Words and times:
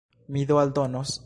Mi 0.29 0.45
do 0.47 0.57
aldonos. 0.63 1.17